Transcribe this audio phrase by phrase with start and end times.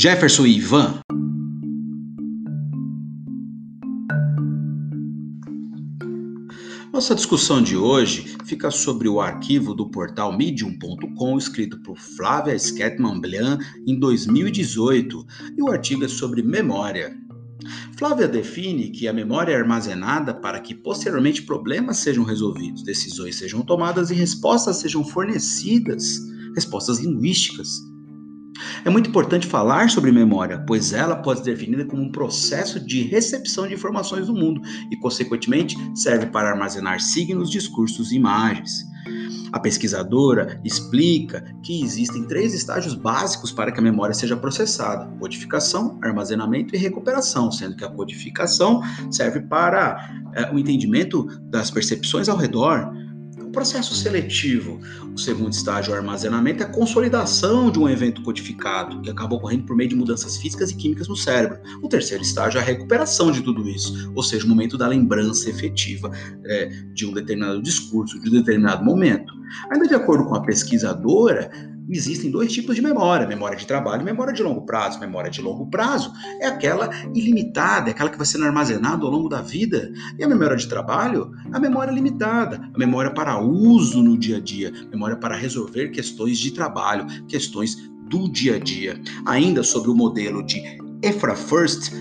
[0.00, 1.00] Jefferson e Ivan.
[6.92, 13.20] Nossa discussão de hoje fica sobre o arquivo do portal medium.com escrito por Flávia Sketman
[13.20, 13.58] Blian
[13.88, 15.26] em 2018
[15.56, 17.18] e o artigo é sobre memória.
[17.96, 23.62] Flávia define que a memória é armazenada para que posteriormente problemas sejam resolvidos, decisões sejam
[23.62, 26.20] tomadas e respostas sejam fornecidas,
[26.54, 27.87] respostas linguísticas.
[28.84, 33.02] É muito importante falar sobre memória, pois ela pode ser definida como um processo de
[33.02, 34.60] recepção de informações do mundo
[34.90, 38.86] e, consequentemente, serve para armazenar signos, discursos e imagens.
[39.52, 45.98] A pesquisadora explica que existem três estágios básicos para que a memória seja processada: codificação,
[46.02, 52.36] armazenamento e recuperação, sendo que a codificação serve para é, o entendimento das percepções ao
[52.36, 52.92] redor,
[53.48, 54.78] o processo seletivo,
[55.14, 59.64] o segundo estágio, o armazenamento, é a consolidação de um evento codificado, que acaba ocorrendo
[59.64, 61.58] por meio de mudanças físicas e químicas no cérebro.
[61.82, 65.48] O terceiro estágio é a recuperação de tudo isso, ou seja, o momento da lembrança
[65.48, 66.12] efetiva
[66.44, 69.32] é, de um determinado discurso, de um determinado momento.
[69.70, 71.50] Ainda de acordo com a pesquisadora,
[71.96, 75.00] existem dois tipos de memória: memória de trabalho e memória de longo prazo.
[75.00, 79.28] Memória de longo prazo é aquela ilimitada, é aquela que vai sendo armazenada ao longo
[79.28, 79.92] da vida.
[80.18, 84.40] E a memória de trabalho, a memória limitada, a memória para uso no dia a
[84.40, 87.76] dia, memória para resolver questões de trabalho, questões
[88.08, 89.00] do dia a dia.
[89.26, 90.62] Ainda sobre o modelo de
[91.02, 91.92] EFRA First,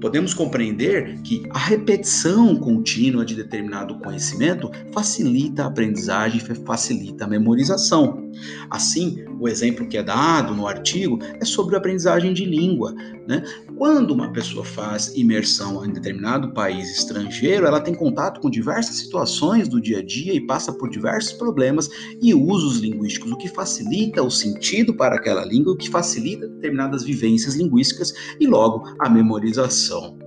[0.00, 7.28] podemos compreender que a repetição contínua de determinado conhecimento facilita a aprendizagem e facilita a
[7.28, 8.23] memorização.
[8.70, 12.94] Assim, o exemplo que é dado no artigo é sobre a aprendizagem de língua.
[13.26, 13.42] Né?
[13.76, 19.68] Quando uma pessoa faz imersão em determinado país estrangeiro, ela tem contato com diversas situações
[19.68, 21.88] do dia a dia e passa por diversos problemas
[22.20, 27.04] e usos linguísticos, o que facilita o sentido para aquela língua, o que facilita determinadas
[27.04, 30.18] vivências linguísticas e, logo, a memorização.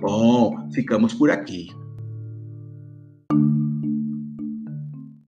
[0.00, 1.68] Bom, ficamos por aqui.